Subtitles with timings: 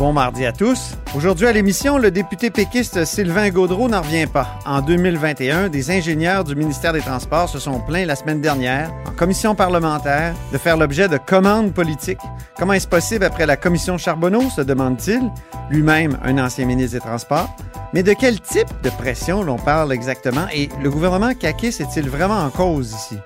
[0.00, 0.96] Bon mardi à tous.
[1.14, 4.58] Aujourd'hui à l'émission, le député péquiste Sylvain Gaudreau n'en revient pas.
[4.64, 9.10] En 2021, des ingénieurs du ministère des Transports se sont plaints la semaine dernière, en
[9.10, 12.18] commission parlementaire, de faire l'objet de commandes politiques.
[12.56, 15.20] Comment est-ce possible après la commission Charbonneau, se demande-t-il,
[15.68, 17.54] lui-même un ancien ministre des Transports?
[17.92, 20.46] Mais de quel type de pression l'on parle exactement?
[20.54, 23.18] Et le gouvernement Kakis est-il vraiment en cause ici?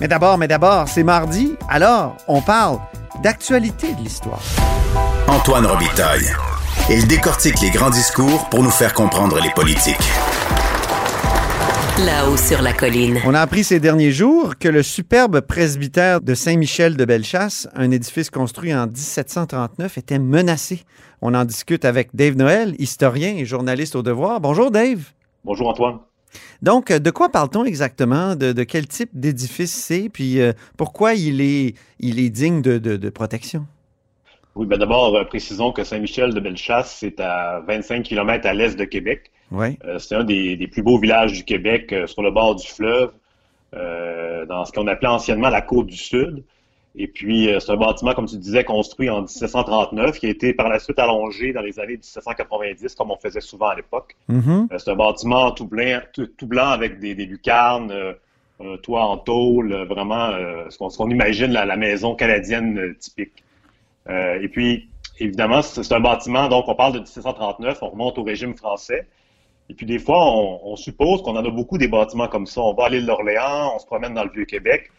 [0.00, 2.78] Mais d'abord, mais d'abord, c'est mardi, alors on parle
[3.22, 4.40] d'actualité de l'histoire.
[5.28, 6.26] Antoine Robitaille.
[6.88, 9.96] Il décortique les grands discours pour nous faire comprendre les politiques.
[11.98, 13.18] Là-haut sur la colline.
[13.26, 17.90] On a appris ces derniers jours que le superbe presbytère de Saint-Michel de Bellechasse, un
[17.90, 20.84] édifice construit en 1739, était menacé.
[21.20, 24.40] On en discute avec Dave Noël, historien et journaliste au devoir.
[24.40, 25.00] Bonjour Dave.
[25.44, 25.98] Bonjour Antoine.
[26.62, 28.36] Donc, de quoi parle-t-on exactement?
[28.36, 30.08] De, de, quel type d'édifice c'est?
[30.08, 33.66] Puis euh, pourquoi il est, il est digne de, de, de protection?
[34.56, 38.76] Oui, ben d'abord, euh, précisons que Saint-Michel de Bellechasse, c'est à 25 km à l'est
[38.76, 39.30] de Québec.
[39.50, 39.78] Oui.
[39.84, 42.66] Euh, c'est un des, des, plus beaux villages du Québec euh, sur le bord du
[42.66, 43.12] fleuve,
[43.74, 46.44] euh, dans ce qu'on appelait anciennement la côte du Sud.
[46.96, 50.52] Et puis, euh, c'est un bâtiment, comme tu disais, construit en 1739, qui a été
[50.54, 54.16] par la suite allongé dans les années 1790, comme on faisait souvent à l'époque.
[54.28, 54.78] Mm -hmm.
[54.78, 57.92] c'est un bâtiment tout blanc, tout, tout blanc avec des, des lucarnes,
[58.60, 60.32] un toit en tôle, vraiment
[60.68, 63.44] ce qu'on qu imagine la, la, maison canadienne typique.
[64.08, 68.22] Euh, et puis, évidemment, c'est un bâtiment, donc on parle de 1739, on remonte au
[68.22, 69.06] régime français.
[69.68, 72.60] Et puis, des fois, on, on suppose qu'on en a beaucoup des bâtiments comme ça.
[72.60, 74.90] On va à l'île d'Orléans, on se promène dans le Vieux-Québec.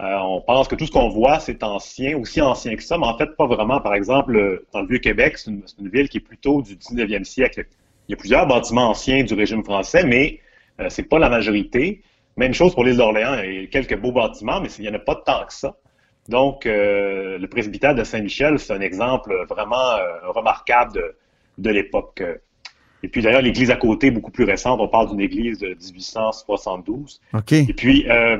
[0.00, 3.06] Euh, on pense que tout ce qu'on voit, c'est ancien, aussi ancien que ça, mais
[3.06, 3.80] en fait, pas vraiment.
[3.80, 7.64] Par exemple, dans le Vieux-Québec, c'est une, une, ville qui est plutôt du 19e siècle.
[8.08, 10.40] Il y a plusieurs bâtiments anciens du régime français, mais
[10.80, 12.02] euh, c'est pas la majorité.
[12.36, 14.94] Même chose pour l'île d'Orléans, il y a quelques beaux bâtiments, mais il n'y en
[14.94, 15.76] a pas tant que ça.
[16.28, 21.14] Donc, euh, le presbytère de Saint-Michel, c'est un exemple vraiment euh, remarquable de,
[21.58, 22.22] de l'époque.
[23.04, 27.20] Et puis, d'ailleurs, l'église à côté, beaucoup plus récente, on parle d'une église de 1872.
[27.32, 27.52] OK.
[27.52, 28.10] Et puis...
[28.10, 28.38] Euh,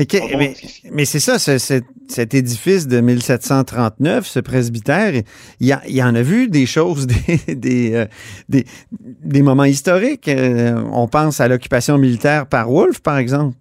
[0.00, 0.54] mais, que, mais,
[0.90, 5.12] mais c'est ça, cet édifice de 1739, ce presbytère,
[5.60, 8.06] il y, a, il y en a vu des choses, des, des, euh,
[8.48, 10.26] des, des moments historiques.
[10.28, 13.54] Euh, on pense à l'occupation militaire par Wolfe, par exemple.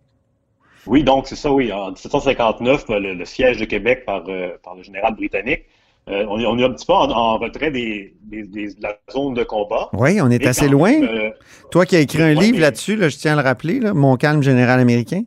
[0.87, 1.73] Oui, donc c'est ça, oui.
[1.73, 5.65] En 1759, le, le siège de Québec par, euh, par le général britannique,
[6.07, 9.43] on, est, on, est, un petit peu en, en retrait des, de la zone de
[9.43, 9.89] combat.
[9.91, 10.93] Oui, on est assez loin.
[11.69, 12.61] Toi qui as écrit un livre mais...
[12.61, 15.21] là-dessus, là, je tiens à le rappeler, là, Mon calme général américain.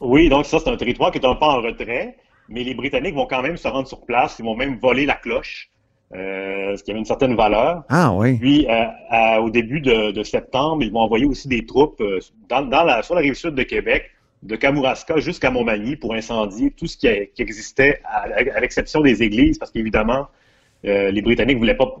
[0.00, 2.16] Oui, donc ça, c'est un territoire qui est un peu en retrait,
[2.48, 5.14] mais les Britanniques vont quand même se rendre sur place, ils vont même voler la
[5.14, 5.70] cloche.
[6.14, 7.82] Euh, ce qui avait une certaine valeur.
[7.88, 8.38] Ah oui.
[8.38, 12.20] Puis, euh, à, au début de, de, septembre, ils vont envoyer aussi des troupes euh,
[12.48, 14.12] dans, dans la, sur la rive sud de Québec
[14.42, 19.00] de Kamouraska jusqu'à Montmagny pour incendier tout ce qui, a, qui existait, à, à l'exception
[19.00, 20.28] des églises, parce qu'évidemment,
[20.84, 21.96] euh, les Britanniques ne voulaient pas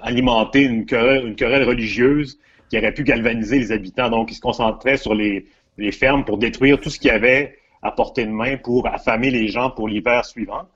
[0.00, 4.10] alimenter une querelle, une querelle, religieuse qui aurait pu galvaniser les habitants.
[4.10, 5.46] Donc, ils se concentraient sur les,
[5.80, 9.30] les fermes pour détruire tout ce qu'il y avait à portée de main pour affamer
[9.30, 10.68] les gens pour l'hiver suivant.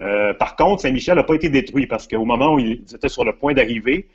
[0.00, 3.24] Euh, par contre, Saint-Michel n'a pas été détruit parce qu'au moment où ils étaient sur
[3.24, 4.08] le point d'arriver,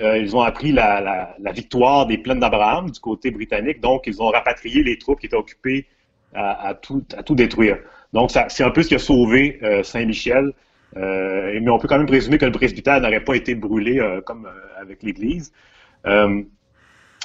[0.00, 4.28] euh, ils ont appris la, victoire des plaines d'Abraham du côté britannique, donc ils ont
[4.28, 5.86] rapatrié les troupes qui étaient occupées
[6.34, 7.76] à, tout, à tout, détruire.
[8.14, 10.52] Donc c'est un peu ce qui a sauvé euh, Saint-Michel,
[10.96, 14.48] mais on peut quand même présumer que le presbytère n'aurait pas été brûlé comme
[14.80, 15.52] avec l'Église.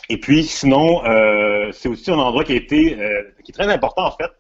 [0.10, 1.02] Et puis sinon,
[1.72, 2.98] c'est aussi un endroit qui a été
[3.44, 4.32] qui est très important en fait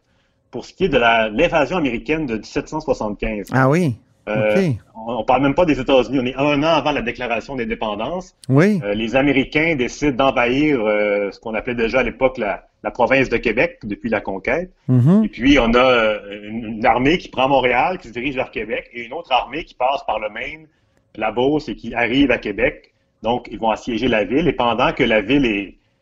[0.52, 3.48] pour ce qui est de l'invasion américaine de 1775.
[3.54, 3.96] Ah oui.
[4.28, 6.20] Euh, on, on parle même pas des États-Unis.
[6.20, 8.36] On est un an avant la déclaration d'indépendance.
[8.50, 8.82] Oui.
[8.84, 13.30] Euh, les Américains décident d'envahir euh, ce qu'on appelait déjà à l'époque la, la, province
[13.30, 14.72] de Québec depuis la conquête.
[14.88, 15.26] Mm -hmm.
[15.26, 18.90] Et puis on a une, une, armée qui prend Montréal, qui se dirige vers Québec,
[18.94, 20.68] et une autre armée qui passe par le Maine,
[21.16, 22.76] la Beauce et qui arrive à Québec.
[23.24, 24.48] Donc ils vont assiéger la ville.
[24.48, 25.46] Et pendant que la ville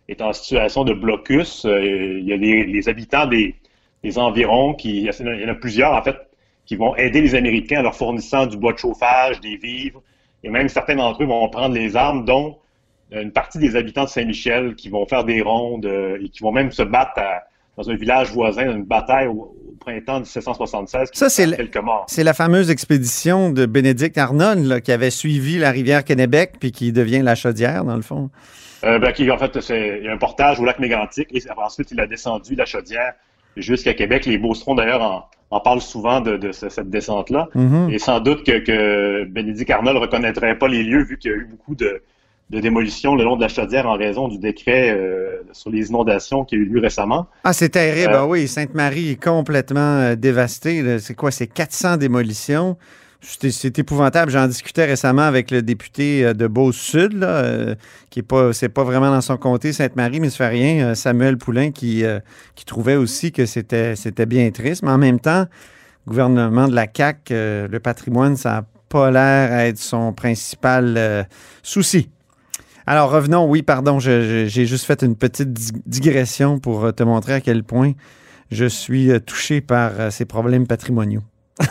[0.07, 3.55] est, en situation de blocus, il y a les, habitants des,
[4.17, 6.17] environs qui, il y en a plusieurs en fait
[6.65, 10.01] qui vont aider les Américains en leur fournissant du bois de chauffage, des vivres,
[10.43, 12.57] et même certains d'entre eux vont prendre les armes, dont
[13.11, 16.51] une partie des habitants de Saint-Michel qui vont faire des rondes euh, et qui vont
[16.51, 17.21] même se battre
[17.77, 19.29] dans un village voisin, une bataille
[19.85, 21.09] printemps 1776.
[21.13, 21.57] Ça, c'est la,
[22.23, 26.91] la fameuse expédition de Bénédicte Arnon là, qui avait suivi la rivière Kennebec puis qui
[26.91, 28.29] devient la Chaudière, dans le fond.
[28.83, 31.41] Euh, ben, qui, en fait, c'est il y a un portage au lac Mégantic et
[31.57, 33.13] ensuite il a descendu la Chaudière
[33.57, 34.25] jusqu'à Québec.
[34.25, 37.47] Les Beaucerons, d'ailleurs, en, on parle souvent de, de ce- cette descente-là.
[37.55, 37.89] Mhm.
[37.91, 41.33] Et sans doute que, que Bénédicte Arnold ne reconnaîtrait pas les lieux vu qu'il y
[41.33, 42.01] a eu beaucoup de,
[42.49, 46.45] de démolitions le long de la chaudière en raison du décret euh, sur les inondations
[46.45, 47.27] qui a eu lieu récemment.
[47.43, 48.13] Ah, c'est terrible.
[48.13, 50.99] Euh, Ah oui, Sainte-Marie est complètement euh, dévastée.
[50.99, 51.31] C'est quoi?
[51.31, 52.77] C'est 400 démolitions.
[53.21, 54.29] C'est épouvantable.
[54.29, 57.75] J'en discutais récemment avec le député de là, euh,
[58.11, 60.93] qui est pas, c'est pas vraiment dans son comté, Sainte-Marie, mais ça fait rien.
[60.93, 62.03] Samuel Poulain qui,
[62.53, 64.83] qui trouvait aussi que c'était, c'était bien triste.
[64.83, 65.45] Mais en même temps,
[66.05, 71.25] le gouvernement de la CAQ, le patrimoine, ça n'a pas l'air à être son principal
[71.63, 72.11] souci.
[72.87, 77.33] Alors revenons, oui, pardon, j'ai juste fait une petite dig- digression pour euh, te montrer
[77.33, 77.93] à quel point
[78.51, 81.23] je suis euh, touché par euh, ces problèmes patrimoniaux.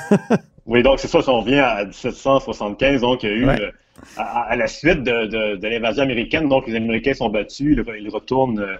[0.66, 3.60] Oui, donc c'est ça, si on revient à 1775, donc il y a eu, Ouais.
[3.60, 3.70] euh,
[4.16, 8.08] à, à la suite de, de- de l'invasion américaine, donc les Américains sont battus, ils,
[8.08, 8.76] retournent euh,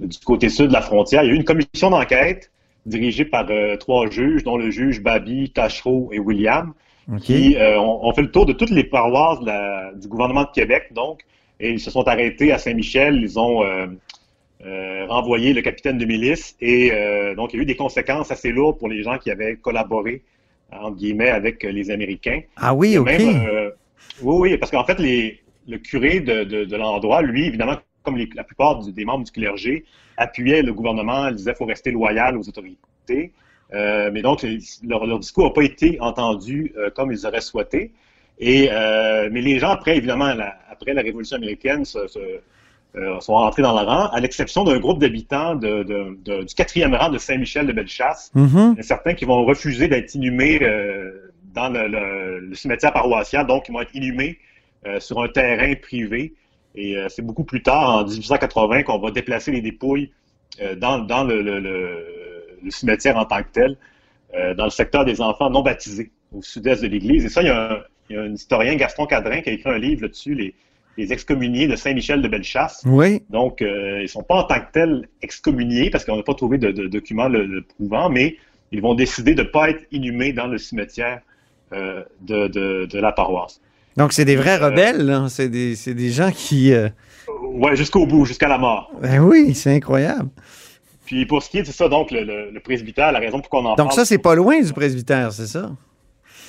[0.00, 1.22] du côté sud de la frontière.
[1.24, 2.50] Il y a eu une commission d'enquête
[2.86, 6.72] dirigée par euh, trois juges, dont le juge Babi, Tachereau et William,
[7.20, 10.50] qui ont, ont fait le tour de toutes les paroisses de la- du gouvernement de
[10.54, 11.20] Québec, donc,
[11.60, 13.86] et ils se sont arrêtés à Saint-Michel, ils ont euh,
[14.64, 18.30] euh, renvoyé le capitaine de milice, et euh, donc il y a eu des conséquences
[18.30, 20.22] assez lourdes pour les gens qui avaient collaboré,
[20.72, 22.40] entre guillemets, avec les Américains.
[22.56, 23.06] Ah oui, Il a OK.
[23.06, 23.72] même,
[24.22, 28.16] oui, oui, parce qu'en fait, les, le curé de, de, de l'endroit, lui, évidemment, comme
[28.16, 29.84] les- la plupart des membres du clergé,
[30.16, 33.32] appuyait le gouvernement, disait qu'il faut rester loyal aux autorités.
[33.74, 34.46] Euh, mais donc,
[34.84, 37.90] leur, leur discours n'a pas été entendu euh, comme ils auraient souhaité.
[38.38, 42.18] Et, euh, mais les gens, après, évidemment, la- après la Révolution américaine, se- se-
[42.96, 46.54] euh, sont rentrés dans le rang, à l'exception d'un groupe d'habitants de, de- de- du
[46.54, 48.30] quatrième rang de Saint-Michel-de-Bellechasse,
[48.76, 53.46] y a certains qui vont refuser d'être inhumés euh, dans le, le- le cimetière paroissial,
[53.46, 54.38] donc ils vont être inhumés
[55.00, 56.32] sur un terrain privé.
[56.76, 60.12] Et c'est beaucoup plus tard, en 1880, qu'on va déplacer les dépouilles
[60.76, 62.06] dans, dans le, le-
[62.68, 63.76] cimetière en tant que tel,
[64.56, 67.24] dans le secteur des enfants non baptisés, au sud-est de l'église.
[67.24, 67.78] Et ça, il y, a un,
[68.08, 70.54] il y a un historien, Gaston Cadrin, qui a écrit un livre là-dessus, les,
[70.98, 72.82] les excommuniés de Saint-Michel de Bellechasse.
[72.86, 73.22] Oui.
[73.30, 76.34] Donc, euh, ils ne sont pas en tant que tels excommuniés parce qu'on n'a pas
[76.34, 78.36] trouvé de, de documents le, le prouvant, mais
[78.72, 81.20] ils vont décider de ne pas être inhumés dans le cimetière
[81.72, 83.60] euh, de, de- de la paroisse.
[83.96, 85.26] Donc, c'est des vrais Euh, rebelles, là.
[85.28, 86.72] C'est des, c'est des gens qui...
[87.42, 88.90] Ouais, jusqu'au bout, jusqu'à la mort.
[89.02, 90.28] Ben oui, c'est incroyable.
[91.06, 93.48] Puis pour ce qui est de ça, donc le, le- le presbytère, la raison pour
[93.48, 95.70] qu'on en Donc parle, ça, c'est pas loin du presbytère, c'est ça?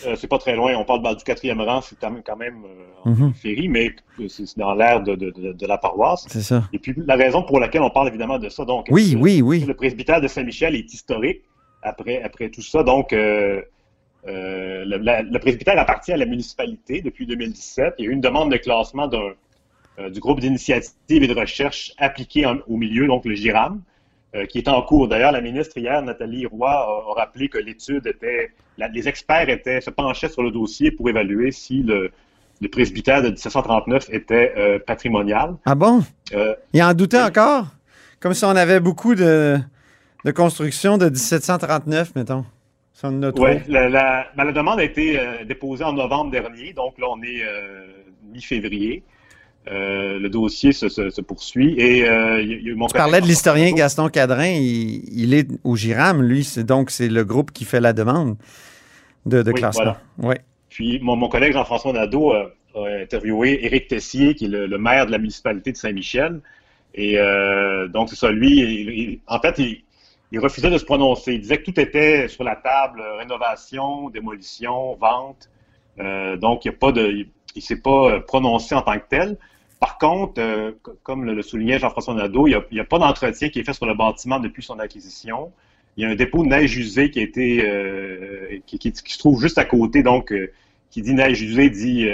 [0.06, 0.76] Euh, c'est pas très loin.
[0.76, 3.34] On parle bah, du quatrième rang, c'est quand même, euh, en Mhm.
[3.34, 3.96] périphérie, mais
[4.30, 6.26] c'est dans l'air de, de- de- de la paroisse.
[6.30, 6.64] C'est ça.
[6.74, 9.66] Et puis la raison pour laquelle on parle évidemment de ça, donc Oui, oui, oui.
[9.66, 11.42] Le presbytère de Saint-Michel est historique
[11.82, 12.84] après, après tout ça.
[12.84, 13.62] Donc, euh,
[14.26, 17.96] le, la- le presbytère appartient à la municipalité depuis 2017.
[18.00, 22.46] Il y a eu une demande de classement du groupe d'initiative et de recherche appliqué
[22.46, 23.82] en- au milieu, donc le GIRAM,
[24.46, 25.08] qui est en cours.
[25.08, 29.50] D'ailleurs, la ministre hier, Nathalie Roy, a, a rappelé que l'étude était, la- les experts
[29.50, 32.12] étaient, se penchaient sur le dossier pour évaluer si le,
[32.62, 35.56] le presbytère de 1739 était euh, patrimonial.
[35.66, 36.04] Ah bon?
[36.34, 37.68] Euh, Il en doutait encore?
[38.20, 39.58] Comme si on avait beaucoup de,
[40.26, 42.46] de constructions de 1739, mettons.
[42.94, 43.32] Si.
[43.44, 47.06] Oui, la, la, ben, la demande a été euh, déposée en novembre dernier, donc là
[47.12, 47.86] on est euh,
[48.34, 49.04] mi-février.
[49.70, 52.72] Euh, le dossier se, se- se poursuit et euh, il y a- il y a
[52.72, 56.64] eu mon Tu parlais de l'historien Gaston Cadrin, il, il est au GIRAM, lui, c'est
[56.64, 58.38] donc c'est le groupe qui fait la demande
[59.26, 59.98] de, de Oui, classement.
[60.20, 60.40] Ouais.
[60.70, 64.78] Puis mon, mon collègue Jean-François Nadeau a, a interviewé Éric Tessier, qui est le, le
[64.78, 66.40] maire de la municipalité de Saint-Michel.
[66.96, 71.34] Et euh, donc c'est ça, lui, il- il- en fait, il, refusait de se prononcer.
[71.34, 75.50] Il disait que tout était sur la table, euh, rénovation, démolition, vente.
[76.00, 79.06] Euh, donc il ne pas de, il, il s'est pas euh, prononcé en tant que
[79.10, 79.38] tel.
[79.80, 80.72] Par contre, euh,
[81.04, 83.86] comme le, le soulignait Jean-François Nadeau, il n'y a, pas d'entretien qui est fait sur
[83.86, 85.52] le bâtiment depuis son acquisition.
[85.96, 89.14] Il y a un dépôt de neige usée qui a été euh, qui, qui- qui
[89.14, 90.52] se trouve juste à côté, donc euh,
[90.92, 92.08] qui dit neige usée dit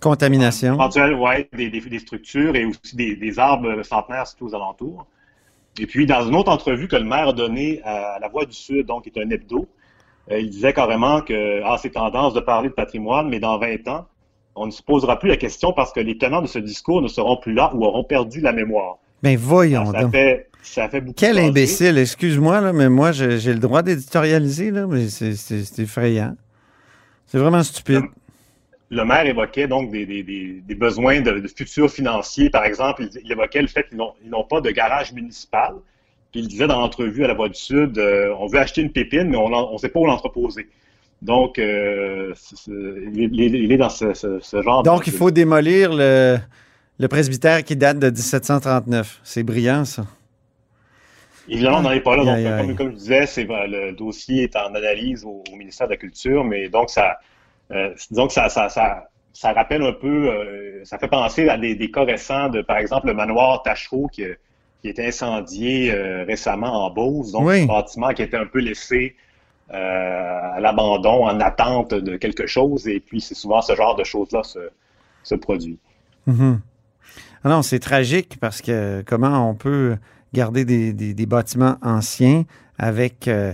[0.00, 0.74] Contamination.
[0.74, 5.06] éventuel, ouais, des, des, des structures et aussi des, des arbres centenaires situés aux alentours.
[5.78, 8.52] Et puis, dans une autre entrevue que le maire a donnée à La Voix du
[8.54, 9.68] Sud, donc qui est un hebdo,
[10.30, 14.06] il disait carrément que ah, c'est tendance de parler de patrimoine, mais dans 20 ans,
[14.56, 17.08] on ne se posera plus la question parce que les tenants de ce discours ne
[17.08, 18.98] seront plus là ou auront perdu la mémoire.
[19.22, 20.12] Ben voyons ça, donc.
[20.12, 25.08] fait, ça fait beaucoup Quel imbécile, excuse-moi, là, mais moi, j'ai le droit d'éditorialiser, mais
[25.08, 26.36] c'est- effrayant.
[27.26, 28.02] C'est vraiment stupide.
[28.88, 32.50] le maire évoquait donc des, des- des- des besoins de, de futurs financiers.
[32.50, 35.74] Par exemple, il, il évoquait le fait qu'ils n'ont ils n'ont pas de garage municipal.
[36.30, 38.92] Puis il disait dans l'entrevue à la Voix du Sud, euh, on veut acheter une
[38.92, 40.68] pépine, mais on ne sait pas où l'entreposer.
[41.22, 42.34] Donc, euh,
[42.68, 45.30] il, est- il est- il est dans ce, ce- ce genre de- Donc, il faut
[45.30, 46.36] démolir le,
[46.98, 49.20] le presbytère qui date de 1739.
[49.24, 50.04] C'est brillant, ça.
[51.48, 52.24] Évidemment, on n'en est pas là.
[52.24, 52.66] Donc, aïe, aïe.
[52.66, 55.96] comme, comme je disais, ben, le dossier est en analyse au, au ministère de la
[55.96, 57.18] Culture, mais donc ça,
[57.70, 61.74] euh, que ça, ça, ça, ça rappelle un peu, euh, ça fait penser à des,
[61.76, 64.24] des cas récents de, par exemple, le manoir Tachereau qui,
[64.82, 67.30] qui a été incendié euh, récemment en Beauce.
[67.32, 67.62] Donc, Oui.
[67.62, 69.25] un bâtiment qui était un peu laissé euh,
[69.70, 72.86] à l'abandon en attente de quelque chose.
[72.88, 75.78] Et puis, c'est souvent ce genre de choses-là se, produit.
[76.26, 76.60] Mhm.
[77.44, 79.96] Ah non, c'est tragique parce que comment on peut
[80.32, 82.44] garder des, bâtiments anciens
[82.78, 83.52] avec, euh,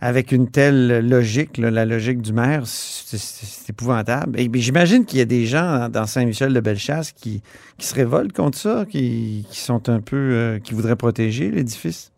[0.00, 4.38] avec une telle logique, la logique du maire, c'est épouvantable.
[4.38, 7.42] Et j'imagine qu'il y a des gens dans Saint-Michel-de-Bellechasse qui,
[7.78, 12.11] qui se révoltent contre ça, qui, qui sont un peu, euh, qui voudraient protéger l'édifice.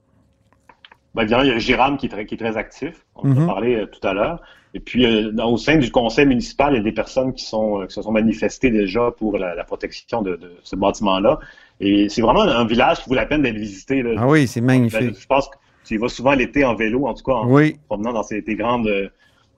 [1.14, 3.04] Ben, évidemment, il y a Jérôme qui est très, qui est très actif.
[3.14, 3.42] On en Mhm.
[3.42, 4.40] a parlé euh, tout à l'heure.
[4.74, 7.44] Et puis, euh, dans- au sein du conseil municipal, il y a des personnes qui,
[7.44, 11.38] sont, euh, qui se sont manifestées déjà pour la, la protection de, de ce bâtiment-là.
[11.80, 14.02] Et c'est vraiment un village qui vaut la peine d'être visité.
[14.02, 14.10] Là.
[14.18, 15.00] Ah oui, c'est magnifique.
[15.00, 17.48] Ben, Je pense que tu y vas souvent l'été en vélo, en tout cas en
[17.48, 19.08] Oui, promenant dans ces, tes grandes euh,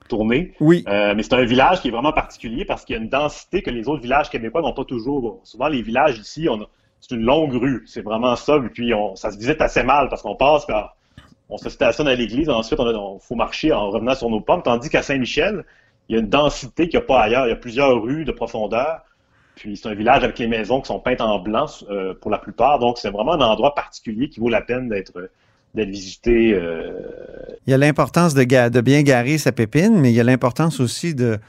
[0.09, 0.53] tournées.
[0.59, 0.83] oui.
[0.87, 3.61] Euh, mais c'est un village qui est vraiment particulier parce qu'il y a une densité
[3.63, 5.39] que les autres villages québécois n'ont pas toujours.
[5.43, 6.59] Souvent, les villages ici, on
[6.99, 7.83] c'est une longue rue.
[7.85, 8.57] C'est vraiment ça.
[8.57, 10.95] Et puis, on, ça se visite assez mal parce qu'on passe, ah,
[11.49, 12.49] on se stationne à l'église.
[12.49, 14.63] Ensuite, on, a- on faut marcher en revenant sur nos pommes.
[14.63, 15.63] Tandis qu'à Saint-Michel,
[16.09, 17.45] il y a une densité qu'il n'y a pas ailleurs.
[17.47, 19.01] Il y a plusieurs rues de profondeur.
[19.55, 22.37] Puis, c'est un village avec les maisons qui sont peintes en blanc euh, pour la
[22.37, 22.79] plupart.
[22.79, 25.11] Donc, c'est vraiment un endroit particulier qui vaut la peine d'être
[25.73, 26.53] visité.
[26.53, 26.91] euh,
[27.65, 30.79] Il y a l'importance de, de bien garer sa pépine, mais il y a l'importance
[30.79, 31.39] aussi de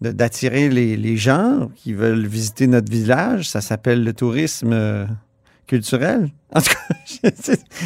[0.00, 3.48] d'attirer les, les gens qui veulent visiter notre village.
[3.48, 5.06] Ça s'appelle le tourisme
[5.66, 6.28] culturel.
[6.54, 7.30] En tout cas,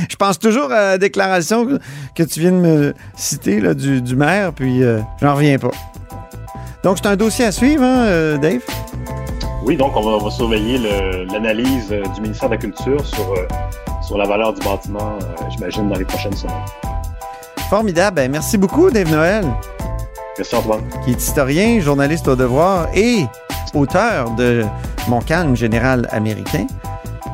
[0.08, 1.66] je, pense toujours à la déclaration
[2.14, 5.70] que, tu viens de me citer là, du, du maire, puis euh, j'en reviens pas.
[6.84, 8.60] Donc, c'est un dossier à suivre, hein, euh, Dave?
[9.64, 13.04] Oui, donc on va, on va surveiller le- l'analyse euh, du ministère de la Culture
[13.06, 13.46] sur, euh,
[14.06, 15.18] sur la valeur du bâtiment,
[15.50, 16.54] j'imagine, dans les prochaines semaines.
[17.68, 18.16] Formidable.
[18.16, 19.44] Ben, merci beaucoup, Dave Noël.
[20.38, 20.82] Merci Antoine.
[21.04, 23.26] qui est historien, journaliste au devoir et
[23.74, 24.64] auteur de
[25.08, 26.66] Mon calme général américain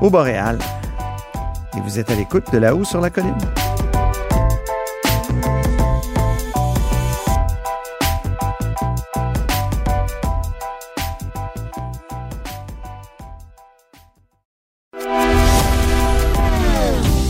[0.05, 0.59] au Boréal.
[1.77, 3.35] Et vous êtes à l'écoute de là-haut sur la colline.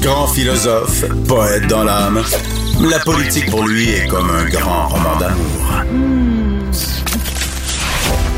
[0.03, 2.23] Grand philosophe, poète dans l'âme,
[2.91, 6.44] la politique pour lui est comme un grand roman d'amour.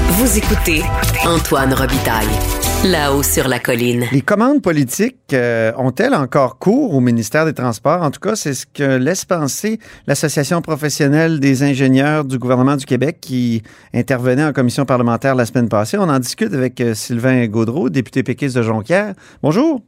[0.09, 0.83] Vous écoutez
[1.27, 2.29] Antoine Robitaille.
[2.85, 4.05] Là-haut sur la colline.
[4.13, 8.03] Les commandes politiques euh, ont-elles encore cours au ministère des Transports?
[8.03, 12.87] En tout cas, c'est ce que laisse penser l'Association professionnelle des ingénieurs du gouvernement du
[12.87, 15.99] Québec qui intervenait en commission parlementaire la semaine passée.
[15.99, 19.13] On en discute avec euh, Sylvain Gaudreau, député péquiste de Jonquière.
[19.43, 19.83] Bonjour.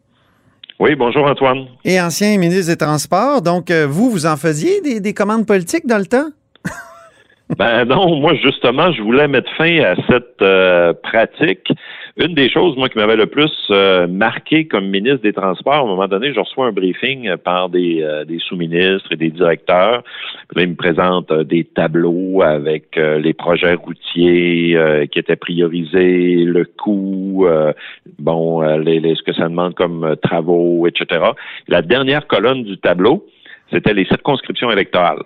[0.80, 1.66] Oui, bonjour Antoine.
[1.84, 3.40] Et ancien ministre des Transports.
[3.40, 6.26] Donc, euh, vous, vous en faisiez des, des commandes politiques dans le temps?
[7.57, 11.73] Ben non, moi justement, je voulais mettre fin à cette euh, pratique.
[12.19, 15.81] Une des choses, moi, qui m'avait le plus euh, marqué comme ministre des Transports, à
[15.81, 20.02] un moment donné, je reçois un briefing par des, euh, sous-ministres et des directeurs.
[20.55, 24.76] Là, ils me présentent euh, des tableaux avec les projets routiers
[25.11, 27.47] qui étaient priorisés, le coût,
[28.19, 31.25] bon, les, les- ce que ça demande comme travaux, etc.
[31.69, 33.25] La dernière colonne du tableau,
[33.73, 35.23] c'était les circonscriptions électorales.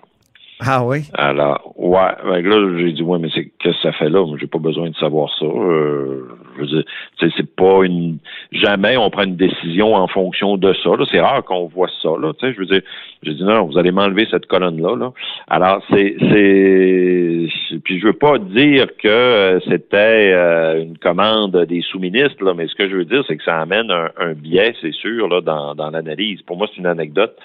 [0.65, 0.99] Ah oui?
[1.15, 4.25] Alors, ouais, ben là, j'ai dit, ouais, mais c'est qu'est-ce que ça fait là?
[4.25, 5.45] Moi, j'ai pas besoin de savoir ça.
[5.45, 6.83] Euh, je veux dire,
[7.19, 8.19] c'est pas une.
[8.51, 10.91] Jamais on prend une décision en fonction de ça.
[11.11, 12.09] C'est rare qu'on voit ça.
[12.19, 12.81] Là, je veux dire,
[13.23, 14.95] j'ai dit non, vous allez m'enlever cette colonne-là.
[14.95, 15.11] Là.
[15.47, 16.15] Alors, c'est.
[16.19, 22.75] Puis je veux pas dire que euh, c'était euh, une commande des sous-ministres, mais ce
[22.75, 26.41] que je veux dire, c'est que ça amène un, biais, c'est sûr, là, dans l'analyse.
[26.43, 27.35] Pour moi, c'est une anecdote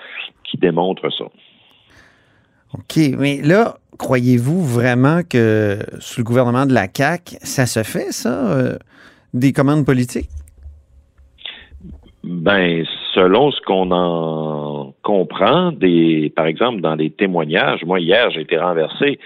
[0.44, 1.24] qui démontre ça.
[2.74, 2.98] OK.
[3.18, 8.50] Mais là, croyez-vous vraiment que sous le gouvernement de la CAQ, ça se fait, ça,
[8.50, 8.78] euh,
[9.34, 10.30] des commandes politiques?
[12.24, 12.84] Ben,
[13.18, 18.56] selon ce qu'on en comprend, des, par exemple, dans les témoignages, moi, hier, j'ai été
[18.56, 19.18] renversé.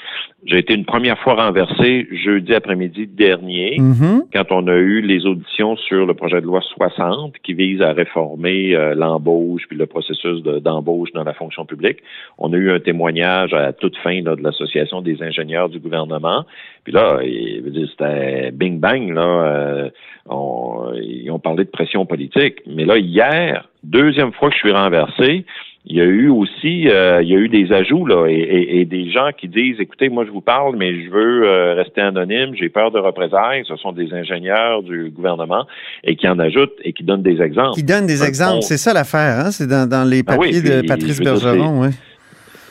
[0.44, 4.24] J'ai été une première fois renversé jeudi après-midi dernier, Mhm.
[4.32, 7.92] quand on a eu les auditions sur le projet de loi 60 qui vise à
[7.92, 11.98] réformer euh, l'embauche puis le processus de- d'embauche dans la fonction publique.
[12.38, 16.44] On a eu un témoignage à toute fin là, de l'Association des ingénieurs du gouvernement.
[16.84, 19.22] Puis là, dire, c'était bing bang, là.
[19.22, 19.90] euh,
[20.26, 22.60] on- ils ont parlé de pression politique.
[22.66, 25.44] Mais là, hier, deuxième fois que je suis renversé,
[25.84, 29.10] il y a eu aussi, euh, il y a eu des ajouts là, et, des
[29.10, 32.68] gens qui disent, écoutez, moi je vous parle, mais je veux euh, rester anonyme, j'ai
[32.68, 33.64] peur de représailles.
[33.66, 35.66] Ce sont des ingénieurs du gouvernement
[36.04, 37.74] et qui en ajoutent et qui donnent des exemples.
[37.74, 39.50] Qui donnent des exemples, c'est ça l'affaire, hein?
[39.50, 41.88] C'est dans, les ah papiers de Patrice Bergeron, oui.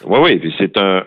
[0.05, 1.03] Oui, oui, c'est un,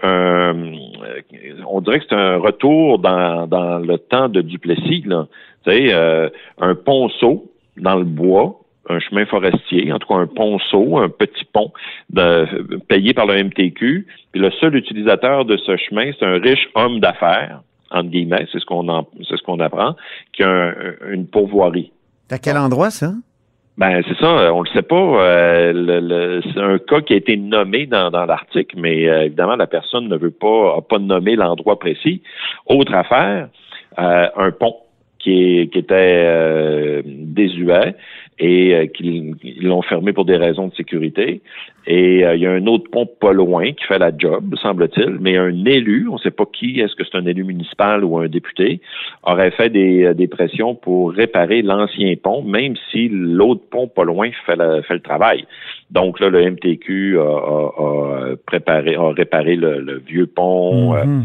[1.67, 3.47] on dirait que c'est un retour dans,
[3.81, 5.27] le temps de Duplessis, là.
[5.67, 6.29] Tu sais, euh,
[6.61, 11.45] un ponceau dans le bois, un chemin forestier, en tout cas un ponceau, un petit
[11.53, 11.73] pont
[12.89, 14.07] payé par le MTQ.
[14.33, 18.59] Puis le seul utilisateur de ce chemin, c'est un riche homme d'affaires, entre guillemets, c'est
[18.59, 19.97] ce qu'on c'est ce qu'on apprend,
[20.33, 20.75] qui a
[21.11, 21.93] une pourvoirie.
[22.31, 23.13] À quel endroit ça?
[23.77, 24.95] Ben c'est ça, on le sait pas.
[24.95, 29.67] Euh, c'est un cas qui a été nommé dans, dans l'article, mais euh, évidemment la
[29.67, 32.23] personne ne veut pas, a pas nommé l'endroit précis.
[32.67, 33.49] Autre affaire,
[33.99, 34.77] euh, un pont
[35.19, 37.97] qui, qui était désuet
[38.39, 41.41] et euh, qu'ils l'ont fermé pour des raisons de sécurité.
[41.87, 45.19] Et euh, il y a un autre pont pas loin qui fait la job, semble-t-il,
[45.21, 48.19] mais un élu, on ne sait pas qui, est-ce que c'est un élu municipal ou
[48.19, 48.81] un député,
[49.23, 54.31] aurait fait des, euh, pressions pour réparer l'ancien pont, même si l'autre pont pas loin
[54.47, 55.45] fait le travail.
[55.95, 61.25] Donc là, le MTQ a, a, préparé, a réparé le, vieux pont, mhm.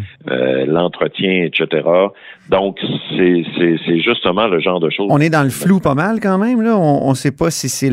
[0.68, 1.88] l'entretien, etc.
[2.50, 2.78] Donc
[3.18, 5.08] c'est justement le genre de choses.
[5.10, 7.68] On est dans le flou pas mal quand même là on ne sait pas si
[7.68, 7.90] c'est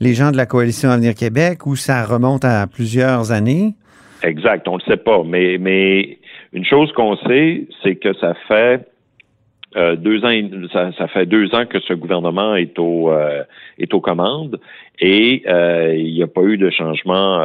[0.00, 3.74] les gens de la coalition Avenir Québec ou ça remonte à plusieurs années.
[4.22, 5.22] Exact, on ne le sait pas.
[5.24, 6.18] Mais, mais
[6.52, 8.86] une chose qu'on sait, c'est que ça fait
[9.76, 10.32] euh, deux ans,
[10.72, 13.42] ça, fait deux ans que ce gouvernement est au euh,
[13.78, 14.60] est aux commandes
[15.00, 17.44] et euh, il n'y a pas eu de changement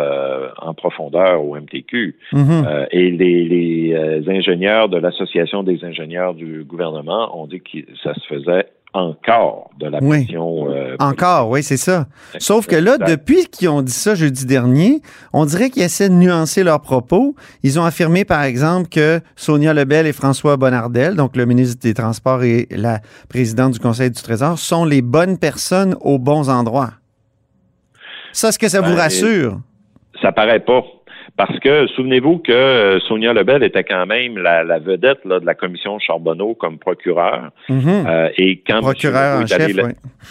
[0.57, 2.15] en profondeur au MTQ.
[2.34, 2.88] Mm-hmm.
[2.91, 8.27] et les, les ingénieurs de l'association des ingénieurs du gouvernement ont dit que ça se
[8.27, 8.67] faisait
[8.98, 10.72] encore de la pression.
[10.72, 12.08] Euh, encore, oui, c'est ça.
[12.39, 15.01] Sauf que là, depuis qu'ils ont dit ça jeudi dernier,
[15.34, 17.36] on dirait qu'ils essaient de nuancer leurs propos.
[17.63, 21.94] Ils ont affirmé, par exemple, que Sonia Lebel et François Bonnardel, donc le ministre des
[21.94, 23.00] Transports et la
[23.30, 26.92] présidente du Conseil du Trésor, sont les bonnes personnes aux bons endroits.
[28.32, 29.60] Ça, est-ce que ça vous ben, rassure?
[30.22, 30.84] Ça paraît pas.
[31.36, 36.00] Parce que souvenez-vous que euh, Sonia Lebel était quand même la, vedette de la commission
[36.00, 37.51] Charbonneau comme procureur.
[37.70, 38.07] Mm-hmm.
[38.07, 39.75] Euh, et quand procureur en chef,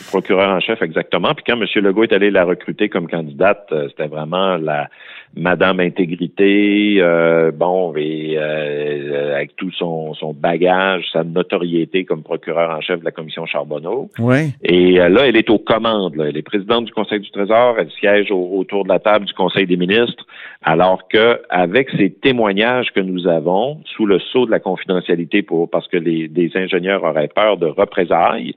[0.08, 1.34] procureur en chef exactement.
[1.34, 1.66] Puis quand M.
[1.84, 4.88] Legault est allé la recruter comme candidate, euh, c'était vraiment la
[5.36, 12.70] Madame Intégrité, euh, bon, et euh, avec tout son, son, bagage, sa notoriété comme procureur
[12.70, 14.10] en chef de la commission Charbonneau.
[14.18, 14.54] Oui.
[14.62, 16.14] Et euh, là, elle est aux commandes.
[16.18, 17.76] Elle est présidente du Conseil du Trésor.
[17.78, 20.24] Elle siège autour de la table du Conseil des ministres.
[20.62, 25.68] Alors que, avec ces témoignages que nous avons, sous le sceau de la confidentialité, pour
[25.68, 28.54] parce que les, ingénieurs auraient peur de représailles,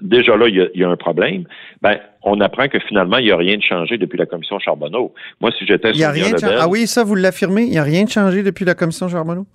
[0.00, 1.44] déjà là, il y, a, un problème.
[1.80, 5.12] Ben, on apprend que finalement, il n'y a rien de changé depuis la commission Charbonneau.
[5.40, 7.82] Moi, si j'étais il y a rien Ah oui, ça, vous l'affirmez, il n'y a
[7.82, 9.46] rien de changé depuis la commission Charbonneau?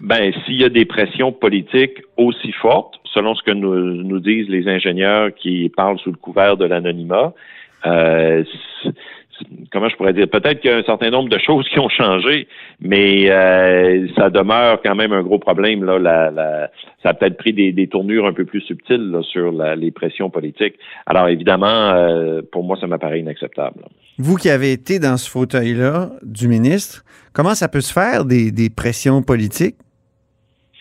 [0.00, 4.48] Ben, s'il y a des pressions politiques aussi fortes, selon ce que nous, nous disent
[4.48, 7.32] les ingénieurs qui parlent sous le couvert de l'anonymat,
[7.86, 8.42] euh,
[9.72, 11.88] comment je pourrais dire, peut-être qu'il y a un certain nombre de choses qui ont
[11.88, 12.48] changé,
[12.80, 15.84] mais euh, ça demeure quand même un gros problème.
[15.84, 16.68] Là,
[17.02, 20.74] ça a peut-être pris des, tournures un peu plus subtiles sur les pressions politiques.
[21.06, 23.84] Alors évidemment, euh, pour moi, ça m'apparaît inacceptable.
[24.18, 28.50] Vous qui avez été dans ce fauteuil-là du ministre, comment ça peut se faire des,
[28.50, 29.76] des pressions politiques?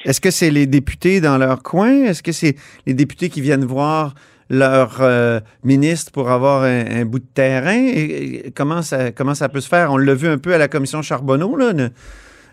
[0.06, 2.06] Est-ce que c'est les députés dans leur coin?
[2.06, 2.56] Est-ce que c'est
[2.88, 4.16] les députés qui viennent voir
[4.52, 7.88] leur euh, ministre pour avoir un, bout de terrain.
[7.88, 9.92] Et, comment, ça, comment ça peut se faire?
[9.92, 11.56] On l'a vu un peu à la commission Charbonneau.
[11.56, 11.72] Là,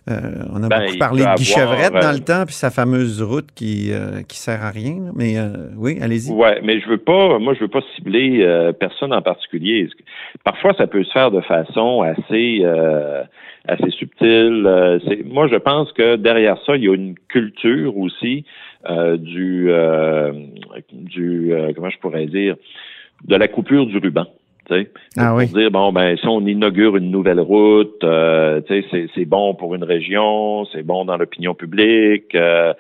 [0.08, 3.22] euh, on a ben, beaucoup parlé de Guy Chevrette dans le temps, puis sa fameuse
[3.22, 4.96] route qui euh, qui sert à rien.
[5.14, 5.36] Mais
[5.76, 6.32] oui, allez-y.
[6.32, 9.88] Ouais, mais je veux pas, moi je veux pas cibler personne en particulier.
[10.44, 12.64] Parfois, ça peut se faire de façon assez
[13.66, 15.00] assez subtile.
[15.26, 18.44] moi, je pense que derrière ça, il y a une culture aussi
[18.88, 20.32] euh, du, euh,
[20.92, 22.54] du euh, comment je pourrais dire,
[23.24, 24.26] de la coupure du ruban.
[25.16, 29.74] Ah pour dire bon ben si on inaugure une nouvelle route, euh, c'est bon pour
[29.74, 32.35] une région, c'est bon dans l'opinion publique.
[32.35, 32.72] Euh,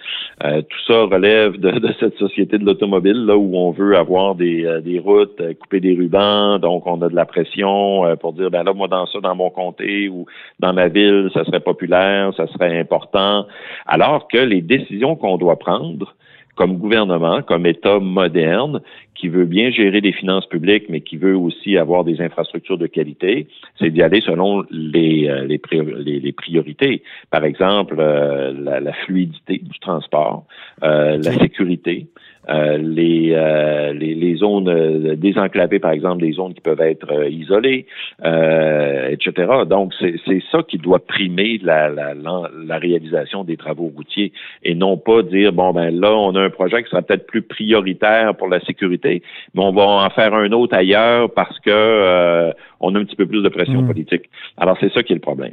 [0.44, 4.34] euh, tout ça relève de, de cette société de l'automobile là où on veut avoir
[4.34, 8.50] des, euh, des routes, couper des rubans, donc on a de la pression pour dire
[8.50, 10.26] ben là moi dans ça dans mon comté ou
[10.60, 13.46] dans ma ville ça serait populaire, ça serait important,
[13.86, 16.14] alors que les décisions qu'on doit prendre
[16.58, 18.80] comme gouvernement, comme État moderne,
[19.14, 22.88] qui veut bien gérer les finances publiques, mais qui veut aussi avoir des infrastructures de
[22.88, 23.46] qualité,
[23.78, 27.02] c'est d'y aller selon les, euh, les, les, priorités.
[27.30, 30.46] Par exemple, euh, la, fluidité du transport,
[30.82, 32.08] euh, la sécurité,
[32.50, 37.12] euh, les, euh, les, les zones euh, désenclavées, par exemple, des zones qui peuvent être
[37.12, 37.86] euh, isolées,
[38.24, 39.32] euh, etc.
[39.66, 44.32] Donc, c'est c'est ça qui doit primer la, la, la, la réalisation des travaux routiers
[44.62, 47.42] et non pas dire, bon, ben là, on a un projet qui sera peut-être plus
[47.42, 49.22] prioritaire pour la sécurité,
[49.54, 53.16] mais on va en faire un autre ailleurs parce que euh, on a un petit
[53.16, 53.86] peu plus de pression Mm.
[53.86, 54.30] politique.
[54.56, 55.52] Alors, c'est ça qui est le problème.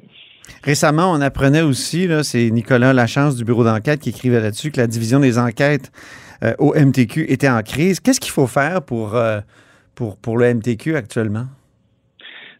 [0.63, 4.87] Récemment, on apprenait aussi, c'est Nicolas Lachance du bureau d'enquête qui écrivait là-dessus, que la
[4.87, 5.91] division des enquêtes
[6.43, 7.99] euh, au MTQ était en crise.
[7.99, 9.39] Qu'est-ce qu'il faut faire pour, euh,
[9.95, 11.45] pour, pour le MTQ actuellement?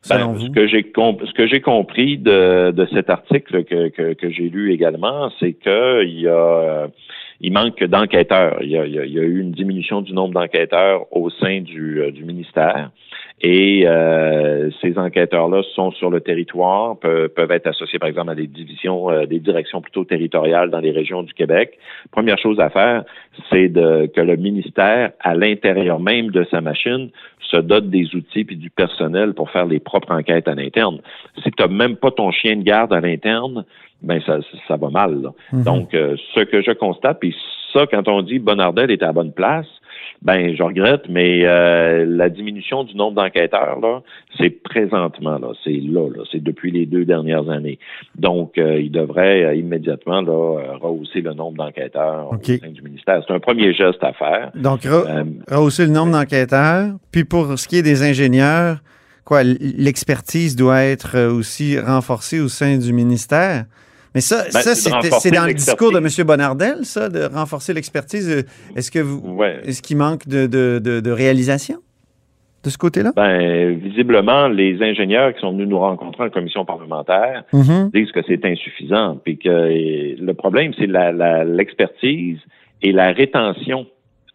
[0.01, 0.45] Selon Ben, vous?
[0.45, 1.23] ce que j'ai comp-
[1.63, 6.27] compris de, de cet article que, que, que j'ai lu également, c'est que il y
[6.27, 6.87] a
[7.41, 8.59] il manque d'enquêteurs.
[8.61, 11.05] Il y, a, il, y a, il y a eu une diminution du nombre d'enquêteurs
[11.11, 12.91] au sein du, euh, du ministère.
[13.41, 18.35] Et euh, ces enquêteurs-là sont sur le territoire, peuvent, peuvent être associés, par exemple, à
[18.35, 21.77] des divisions, euh, des directions plutôt territoriales dans les régions du Québec.
[22.11, 23.03] Première chose à faire,
[23.49, 27.09] c'est de, que le ministère, à l'intérieur même de sa machine,
[27.41, 30.99] se dote des outils puis du personnel pour faire les propres enquêtes à l'interne.
[31.43, 33.65] Si tu n'as même pas ton chien de garde à l'interne,
[34.01, 35.21] ben ça, ça va mal.
[35.21, 35.29] là.
[35.51, 35.63] Mhm.
[35.63, 37.35] Donc, euh, ce que je constate, puis
[37.73, 39.67] ça, quand on dit Bonardel est à la bonne place,
[40.21, 44.01] ben je regrette, mais euh, la diminution du nombre d'enquêteurs, là,
[44.37, 47.79] c'est présentement, là, c'est là, là, c'est depuis les deux dernières années.
[48.15, 52.81] Donc, euh, il devrait euh, immédiatement là, euh, rehausser le nombre d'enquêteurs au sein du
[52.81, 53.23] ministère.
[53.27, 54.51] C'est un premier geste à faire.
[54.55, 56.89] Donc, re- Euh, rehausser le nombre d'enquêteurs.
[57.11, 58.77] Puis pour ce qui est des ingénieurs,
[59.23, 63.65] quoi, l'expertise doit être aussi renforcée au sein du ministère.
[64.15, 65.97] Mais ça, Ben, ça c'est dans le discours de.
[65.97, 66.07] M.
[66.25, 68.45] Bonardel, ça, de renforcer l'expertise.
[68.75, 69.59] Est-ce que vous, ouais.
[69.65, 71.77] est-ce qu'il manque de, de, de, de réalisation
[72.63, 73.11] de ce côté-là?
[73.15, 77.91] Ben, visiblement, les ingénieurs qui sont venus nous rencontrer en commission parlementaire Mhm.
[77.93, 80.87] disent que c'est insuffisant, puis que euh, le problème, c'est
[81.45, 82.39] l'expertise
[82.81, 83.85] et la rétention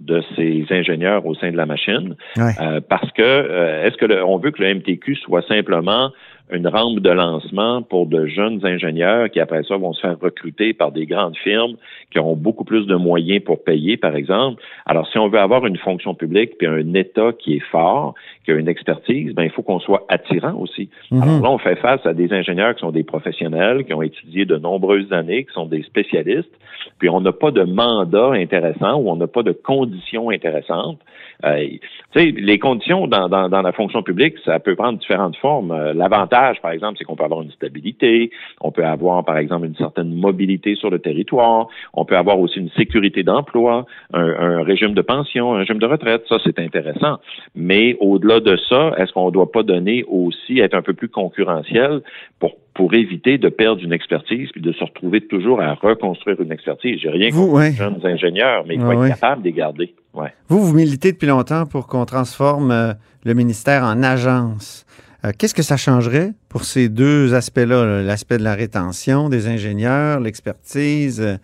[0.01, 2.53] de ces ingénieurs au sein de la machine, Ouais.
[2.63, 6.11] Euh, parce que euh, est-ce que le- on veut que le MTQ soit simplement
[6.53, 10.73] une rampe de lancement pour de jeunes ingénieurs qui après ça vont se faire recruter
[10.73, 11.77] par des grandes firmes
[12.11, 14.63] qui auront beaucoup plus de moyens pour payer, par exemple.
[14.87, 18.15] Alors, si on veut avoir une fonction publique puis un État qui est fort,
[18.51, 20.89] qui a une expertise, ben il faut qu'on soit attirant aussi.
[21.11, 21.23] Mhm.
[21.23, 24.45] Alors là, on fait face à des ingénieurs qui sont des professionnels, qui ont étudié
[24.45, 26.51] de nombreuses années, qui sont des spécialistes,
[26.99, 30.99] puis on n'a pas de mandat intéressant ou on n'a pas de conditions intéressantes.
[31.45, 31.67] Euh,
[32.13, 35.71] tu sais, les conditions dans, dans, dans la fonction publique, ça peut prendre différentes formes.
[35.71, 39.67] Euh, L'avantage, par exemple, c'est qu'on peut avoir une stabilité, on peut avoir, par exemple,
[39.67, 44.63] une certaine mobilité sur le territoire, on peut avoir aussi une sécurité d'emploi, un, un
[44.63, 46.25] régime de pension, un régime de retraite.
[46.29, 47.19] Ça, c'est intéressant.
[47.55, 51.09] Mais au-delà de ça, est-ce qu'on ne doit pas donner aussi, être un peu plus
[51.09, 52.03] concurrentiel
[52.39, 56.53] pour pour éviter de perdre une expertise puis de se retrouver toujours à reconstruire une
[56.53, 56.99] expertise?
[57.03, 57.71] J'ai rien Vous, contre ouais.
[57.71, 59.09] les jeunes ingénieurs, mais il faut être ouais.
[59.11, 59.95] capable de les garder.
[60.15, 60.33] Ouais.
[60.49, 62.93] Vous, vous militez depuis longtemps pour qu'on transforme euh,
[63.25, 64.87] le ministère en agence.
[65.25, 69.47] Euh, Qu'est-ce que ça changerait pour ces deux aspects-là, là, l'aspect de la rétention des
[69.47, 71.37] ingénieurs, l'expertise, euh,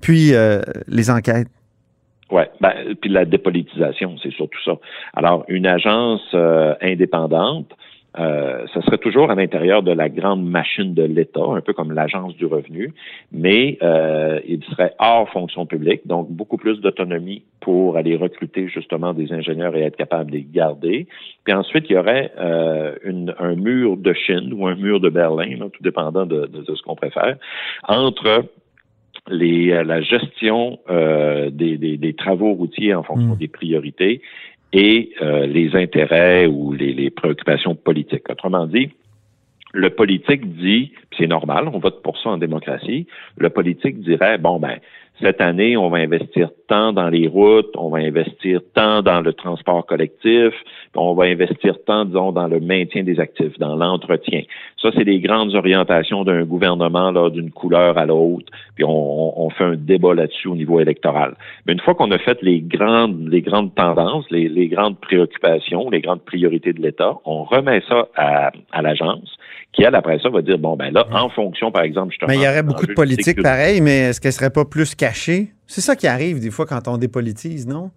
[0.00, 0.32] puis
[0.88, 1.48] les enquêtes?
[2.30, 4.74] Ouais, ben, puis la dépolitisation, c'est surtout ça.
[5.14, 7.72] Alors, une agence euh, indépendante,
[8.18, 11.92] euh, ça serait toujours à l'intérieur de la grande machine de l'État, un peu comme
[11.92, 12.92] l'agence du revenu,
[13.30, 19.12] mais euh, il serait hors fonction publique, donc beaucoup plus d'autonomie pour aller recruter justement
[19.12, 21.06] des ingénieurs et être capable de les garder.
[21.44, 25.08] Puis ensuite, il y aurait euh, une, un mur de Chine ou un mur de
[25.08, 27.36] Berlin, là, tout dépendant de, de- de ce qu'on préfère,
[27.86, 28.44] entre
[29.28, 33.38] les, euh, la gestion euh, des, des- des travaux routiers en fonction Mm.
[33.38, 34.20] des priorités
[34.72, 38.28] et euh, les intérêts ou les, les préoccupations politiques.
[38.30, 38.90] Autrement dit,
[39.72, 43.06] le politique dit, c'est normal, on vote pour ça en démocratie,
[43.36, 44.78] le politique dirait, bon, ben,
[45.20, 49.32] cette année, on va investir tant dans les routes, on va investir tant dans le
[49.32, 50.52] transport collectif,
[50.94, 54.42] on va investir tant, disons, dans le maintien des actifs, dans l'entretien.
[54.80, 59.64] Ça, c'est les grandes orientations d'un gouvernement, d'une couleur à l'autre, puis on, on fait
[59.64, 61.34] un débat là-dessus au niveau électoral.
[61.66, 65.90] Mais une fois qu'on a fait les grandes, les grandes tendances, les, les grandes préoccupations,
[65.90, 69.36] les grandes priorités de l'État, on remet ça à, à l'agence,
[69.72, 72.28] qui, elle, après ça, va dire, bon, ben là, en fonction, par exemple, justement...
[72.30, 75.52] Mais il y aurait beaucoup de politique pareil, mais est-ce qu'elle serait pas plus cachée?
[75.66, 77.90] C'est ça qui arrive des fois quand on dépolitise, non?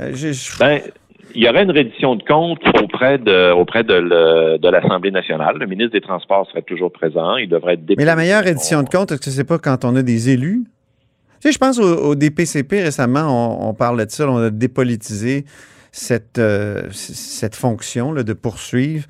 [0.00, 0.80] Euh, je- je- Ben,
[1.34, 5.56] il y aurait une reddition de comptes auprès de auprès de, le- de l'Assemblée nationale.
[5.58, 7.36] Le ministre des Transports serait toujours présent.
[7.36, 9.94] Il devrait être mais la meilleure édition de compte, est-ce que c'est pas quand on
[9.96, 10.64] a des élus?
[11.40, 13.26] Tu sais, je pense au, au DPCP récemment,
[13.62, 15.44] on, on parlait de ça, on a dépolitisé
[15.92, 19.04] cette, euh, cette fonction là, de poursuivre.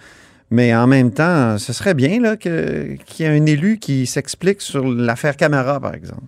[0.51, 4.07] Mais en même temps, ce serait bien là, que- qu'il y ait un élu qui
[4.07, 6.23] s'explique sur l'affaire Camara, par exemple.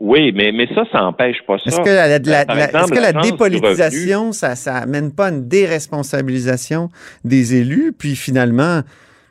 [0.00, 1.64] Oui, mais, mais ça, ça n'empêche pas ça.
[1.66, 4.56] Est-ce que la, la- la- Par la- exemple, est-ce que la l'Agence du dépolitisation, ça,
[4.56, 6.88] ça amène pas une déresponsabilisation
[7.24, 7.92] des élus?
[7.96, 8.80] Puis finalement,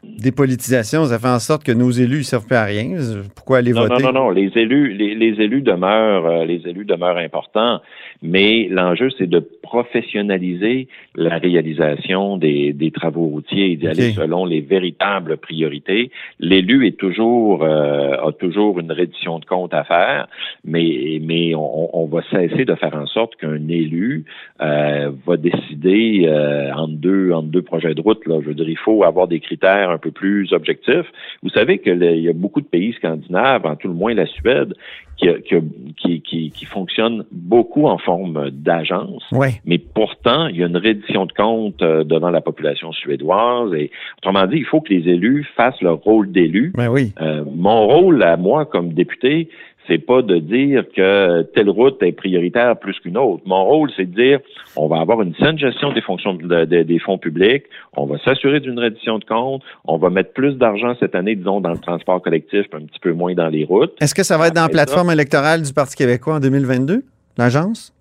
[0.04, 2.98] dépolitisation, ça fait en sorte que nos élus ne servent plus à rien.
[3.36, 4.04] Pourquoi aller Non, voter?
[4.04, 4.30] non, non, non.
[4.32, 7.82] Les élus, les, les élus demeurent, euh, les élus demeurent importants,
[8.22, 14.46] mais l'enjeu, c'est de professionnaliser la réalisation des, des travaux routiers et d'y aller selon
[14.46, 16.12] les véritables priorités.
[16.40, 20.28] L'élu est toujours, euh, a toujours une reddition de compte à faire,
[20.66, 24.26] mais, mais on, on va cesser de faire en sorte qu'un élu
[24.62, 26.28] euh, va décider
[26.76, 28.26] entre deux, entre deux projets de route.
[28.28, 28.40] Là.
[28.42, 31.12] Je veux dire, il faut avoir des critères un peu plus objectifs.
[31.43, 34.13] Vous savez que le- il y a beaucoup de pays scandinaves, en tout le moins
[34.13, 34.73] la Suède,
[35.17, 39.23] qui, qui, qui, fonctionnent beaucoup en forme d'agence.
[39.32, 39.49] Oui.
[39.65, 43.73] Mais pourtant, il y a une reddition de compte euh, devant la population suédoise.
[43.73, 46.71] Et autrement dit, il faut que les élus fassent leur rôle d'élu.
[46.75, 47.13] Ben oui.
[47.21, 49.49] Euh, mon rôle à moi comme député,
[49.88, 53.41] c'est pas de dire que telle route est prioritaire plus qu'une autre.
[53.46, 54.39] Mon rôle, c'est de dire
[54.76, 57.63] on va avoir une saine gestion des fonctions de- de- des fonds publics,
[57.98, 61.62] on va s'assurer d'une reddition de compte, on va mettre plus d'argent cette année, disons,
[61.62, 63.94] dans le transport collectif, un petit peu moins dans les routes.
[64.02, 67.04] Est-ce que ça va être dans la ça- plateforme électorale du Parti québécois en 2022,
[67.38, 67.94] l'agence?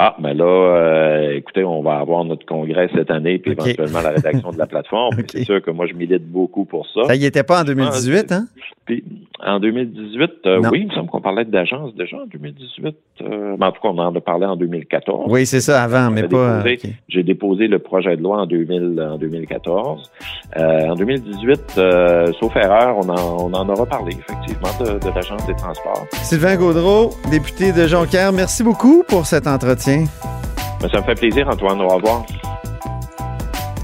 [0.00, 4.10] Ah, mais là, euh, écoutez, on va avoir notre congrès cette année, puis éventuellement la
[4.10, 5.16] rédaction de la plateforme.
[5.28, 7.00] C'est sûr que moi, je milite beaucoup pour ça.
[7.08, 8.44] Ça y était pas en 2018, hein?
[8.84, 9.02] Puis,
[9.44, 12.96] en 2018, euh, oui, il me semble qu'on parlait d'agence déjà en 2018.
[13.22, 15.24] euh, mais en tout cas, on en a parlé en 2014.
[15.28, 16.60] Oui, c'est ça, avant, mais pas.
[16.60, 16.88] ok.
[17.08, 20.10] J'ai déposé le projet de loi en, 2000, en 2014.
[20.56, 25.12] Euh, en 2018, euh, sauf erreur, on en, on en aura parlé, effectivement, de, de
[25.12, 26.06] l'Agence des transports.
[26.12, 29.87] Sylvain Gaudreau, député de Jonquière, merci beaucoup pour cet entretien.
[29.96, 31.80] Mais ça me fait plaisir, Antoine.
[31.80, 32.24] Au revoir.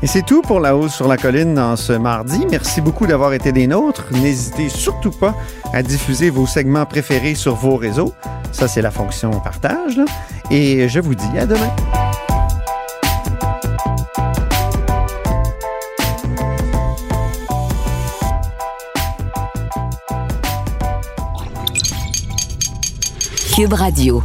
[0.02, 2.46] Et c'est tout pour La Hausse sur la Colline dans ce mardi.
[2.50, 4.04] Merci beaucoup d'avoir été des nôtres.
[4.12, 5.34] N'hésitez surtout pas
[5.72, 8.12] à diffuser vos segments préférés sur vos réseaux.
[8.52, 9.96] Ça, c'est la fonction partage.
[9.96, 10.04] là.
[10.50, 11.70] Et je vous dis à demain.
[23.54, 24.22] Cube Radio.